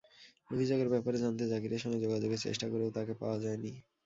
অভিযোগের 0.49 0.91
ব্যাপারে 0.93 1.17
জানতে 1.23 1.43
জাকিরের 1.51 1.81
সঙ্গে 1.83 2.03
যোগাযোগের 2.05 2.43
চেষ্টা 2.45 2.67
করেও 2.69 2.95
তাঁকে 2.95 3.13
পাওয়া 3.21 3.37
যায়নি। 3.43 3.71